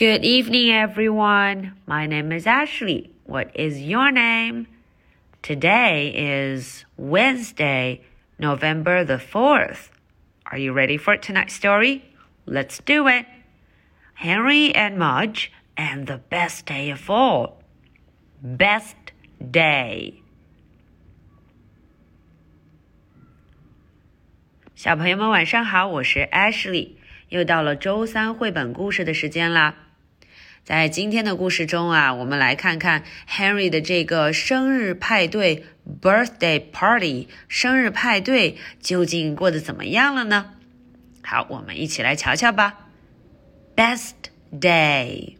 [0.00, 1.72] Good evening, everyone.
[1.86, 3.10] My name is Ashley.
[3.24, 4.66] What is your name?
[5.40, 8.02] Today is Wednesday,
[8.38, 9.88] November the 4th.
[10.52, 12.04] Are you ready for tonight's story?
[12.44, 13.24] Let's do it.
[14.14, 17.62] Henry and Mudge and the best day of all.
[18.42, 18.96] Best
[19.40, 20.22] day.
[24.74, 26.96] 小朋友们晚上好，我是 Ashley，
[27.30, 29.74] 又到了周三绘本故事的时间啦。
[30.64, 35.64] 在今天的故事中啊，我们来看看 Henry 的这个生日派对
[36.02, 40.54] （birthday party） 生日派对究竟过得怎么样了呢？
[41.22, 42.88] 好，我们一起来瞧瞧吧。
[43.76, 44.14] Best
[44.52, 45.36] day.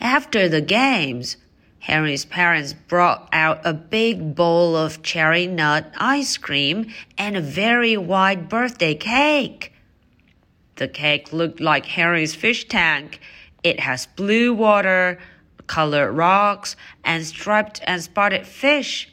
[0.00, 1.34] After the games,
[1.80, 7.96] Henry's parents brought out a big bowl of cherry nut ice cream and a very
[7.96, 9.70] wide birthday cake.
[10.81, 13.19] The cake looked like Henry's fish tank.
[13.61, 15.19] It has blue water,
[15.67, 19.07] colored rocks, and striped and spotted fish.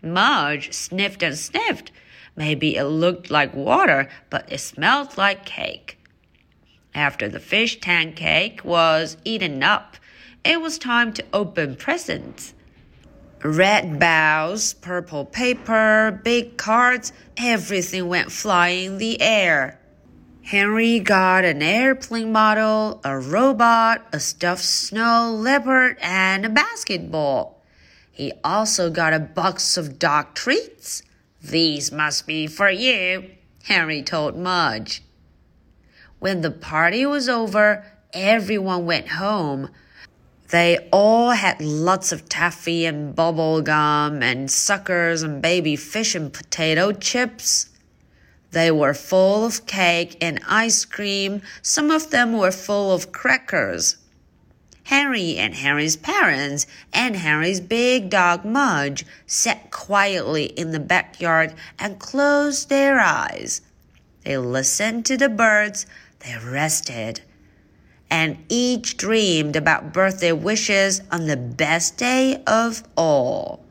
[0.00, 1.92] Mudge sniffed and sniffed.
[2.34, 5.98] Maybe it looked like water, but it smelled like cake.
[6.94, 9.98] After the fish tank cake was eaten up,
[10.46, 12.54] it was time to open presents.
[13.44, 19.78] Red bows, purple paper, big cards, everything went flying in the air.
[20.44, 27.62] Henry got an airplane model, a robot, a stuffed snow leopard, and a basketball.
[28.10, 31.02] He also got a box of dog treats.
[31.40, 33.30] These must be for you,
[33.64, 35.02] Henry told Mudge.
[36.18, 39.70] When the party was over, everyone went home.
[40.50, 46.32] They all had lots of taffy and bubble gum and suckers and baby fish and
[46.32, 47.70] potato chips.
[48.52, 51.40] They were full of cake and ice cream.
[51.62, 53.96] Some of them were full of crackers.
[54.84, 61.98] Henry and Henry's parents and Henry's big dog Mudge sat quietly in the backyard and
[61.98, 63.62] closed their eyes.
[64.24, 65.86] They listened to the birds,
[66.20, 67.22] they rested,
[68.10, 73.61] and each dreamed about birthday wishes on the best day of all.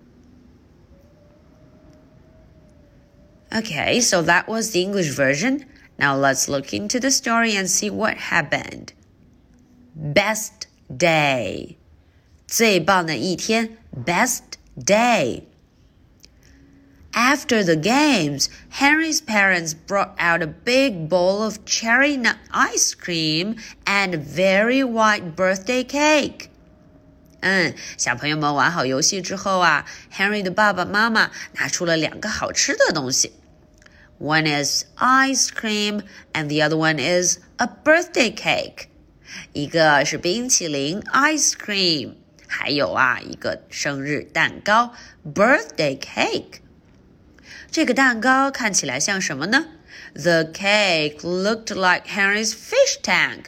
[3.54, 5.66] Okay, so that was the English version.
[6.00, 8.94] Now let's look into the story and see what happened.
[9.96, 11.78] Best day.
[12.48, 14.42] 最棒的一天, best
[14.78, 15.44] day.
[17.14, 23.58] After the games, Henry's parents brought out a big bowl of cherry nut ice cream
[23.86, 26.48] and a very white birthday cake.
[27.42, 29.86] Uh, 嗯，小朋友们玩好游戏之后啊
[30.16, 30.42] ，Henry
[34.22, 38.88] one is ice cream and the other one is a birthday cake.
[39.54, 42.14] 一个是冰淇淋 ice cream，
[42.48, 44.94] 还有啊一个生日蛋糕
[45.26, 46.00] birthday cake.
[46.00, 46.60] cake。
[47.72, 49.66] 这个蛋糕看起来像什么呢
[50.14, 53.46] ？The cake looked like Henry's fish tank.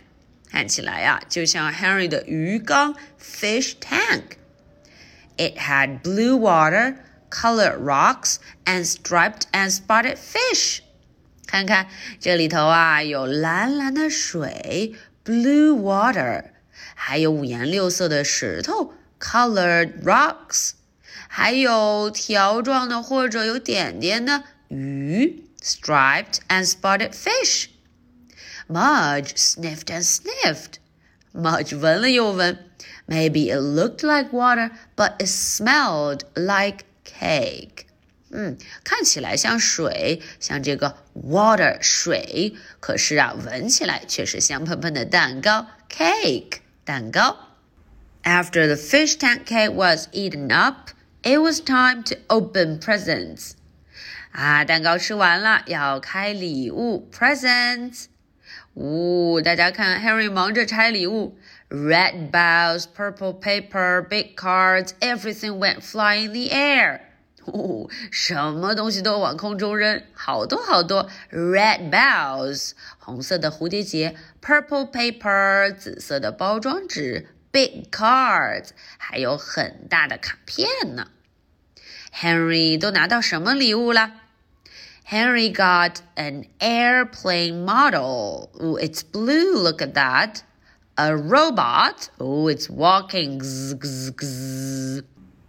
[0.51, 4.37] Henry fish fish tank。
[5.37, 6.95] It had blue water。
[7.32, 10.80] colored rocks and striped and spotted fish。
[11.46, 11.88] 看看
[12.20, 14.94] 这里头啊，有蓝蓝的水
[15.24, 16.44] （blue water），
[16.94, 20.72] 还有五颜六色的石头 （colored rocks），
[21.28, 30.74] 还有条状的或者有点点的鱼 （striped and spotted fish）。Mudge sniffed and sniffed.
[31.32, 32.66] Mudge 闻了又闻。
[33.06, 37.85] Maybe it looked like water, but it smelled like Cake,
[38.31, 47.49] 嗯，看起来像水，像这个 water 水，可是啊，闻起来却是香喷喷的蛋糕 cake 蛋糕。
[48.23, 53.51] After the fish tank cake was eaten up, it was time to open presents.
[54.31, 58.05] 啊，蛋糕吃完了，要开礼物 presents。
[58.75, 61.37] 呜、哦，大家看，Henry 忙着拆礼物，
[61.72, 67.00] Red bows, purple paper, big cards, everything went flying in the air.
[67.44, 71.08] 哦，什么东西都往空中扔，好多好多。
[71.30, 78.68] Red bows，红色的蝴蝶结；purple paper，紫色的包装纸；big cards，
[78.98, 81.08] 还有很大的卡片呢。
[82.14, 84.12] Henry 都拿到什么礼物了？
[85.08, 88.50] Henry got an airplane model.
[88.60, 89.56] Oh, it's blue.
[89.56, 90.40] Look at that
[90.96, 92.10] a robot.
[92.18, 93.40] Oh, it's walking.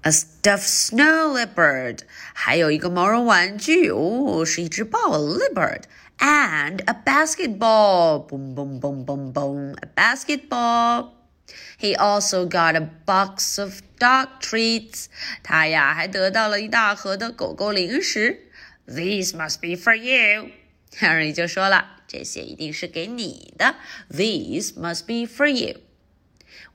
[0.04, 2.04] A stuffed snow leopard.
[2.34, 5.84] 还有一个毛绒玩具哦，是一只豹 leopard.
[6.20, 8.28] and a basketball.
[8.28, 9.76] Boom, boom, boom, boom, boom.
[9.82, 11.14] A basketball.
[11.78, 15.06] He also got a box of dog treats.
[15.44, 18.42] 他呀还得到了一大盒的狗狗零食。
[18.88, 20.52] These must be for you.
[21.00, 23.76] Harry 就说了，这些一定是给你的。
[24.10, 25.80] These must be for you.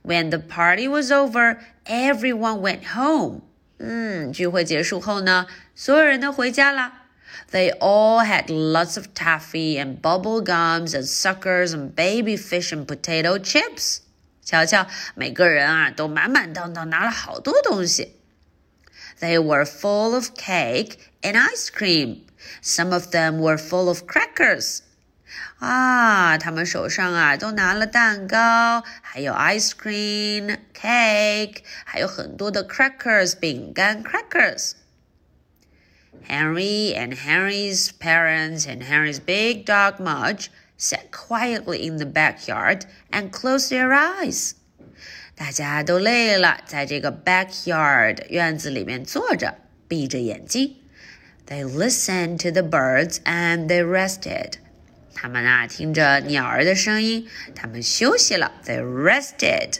[0.03, 3.41] When the party was over, everyone went home.
[3.77, 7.01] 嗯，聚会结束后呢，所有人都回家了。
[7.51, 13.37] they all had lots of taffy and bubble gums and suckers and baby fish and potato
[13.37, 13.99] chips.
[14.43, 18.15] 瞧瞧，每个人啊都满满当当拿了好多东西。
[19.19, 22.25] They were full of cake and ice cream.
[22.61, 24.81] Some of them were full of crackers.
[25.59, 41.11] 啊，他们手上啊都拿了蛋糕，还有 ice cream、cake，还有很多的 crackers 饼干 crackers。Henry and Henry's parents and Henry's big dog Mudge sat
[41.11, 44.55] quietly in the backyard and closed their eyes.
[45.39, 49.55] 大家都累了，在这个 backyard 院子里面坐着，
[49.87, 50.75] 闭着眼睛。
[51.47, 54.53] They listened to the birds and they rested.
[55.13, 58.51] 他们啊，听着鸟儿的声音，他们休息了。
[58.65, 59.79] They rested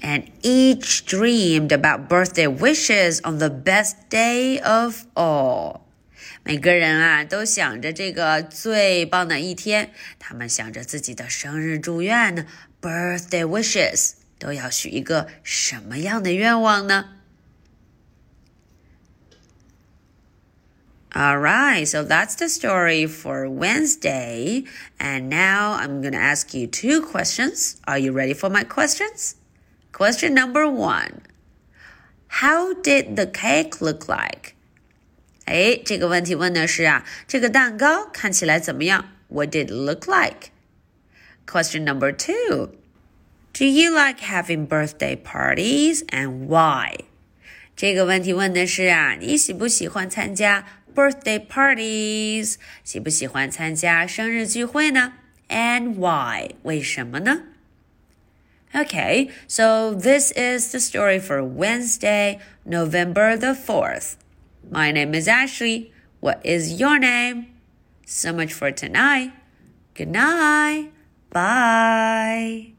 [0.00, 5.80] and each dreamed about birthday wishes on the best day of all.
[6.42, 12.44] 每个人啊都想着这个最棒的一天，他们想着自己的生日祝愿呢，
[12.82, 17.10] birthday wishes 都要许一个什么样的愿望呢？
[21.10, 24.64] Alright, so that's the story for Wednesday.
[24.98, 27.76] And now I'm going to ask you two questions.
[27.84, 29.36] Are you ready for my questions?
[29.92, 31.20] Question number one
[32.40, 34.54] How did the cake look like?
[35.44, 39.10] 哎，这个问题问的是啊，这个蛋糕看起来怎么样？
[39.28, 40.50] What did it look like?
[41.46, 42.70] Question number two
[43.58, 47.04] Do you like having birthday parties and why?
[47.76, 50.64] 这个问题问的是啊，你喜不喜欢参加
[50.94, 52.56] birthday parties？
[52.82, 55.14] 喜不喜欢参加生日聚会呢？
[55.48, 56.50] And why？
[56.62, 57.42] 为什么呢？
[58.72, 64.14] Okay, so this is the story for Wednesday, November the 4th.
[64.68, 65.92] My name is Ashley.
[66.20, 67.46] What is your name?
[68.04, 69.30] So much for tonight.
[69.94, 70.90] Good night.
[71.30, 72.74] Bye.